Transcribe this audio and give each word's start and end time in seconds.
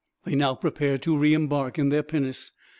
They 0.25 0.33
now 0.33 0.55
prepared 0.55 1.03
to 1.03 1.15
re 1.15 1.35
embark 1.35 1.77
in 1.77 1.89
their 1.89 2.01
pinnace. 2.01 2.53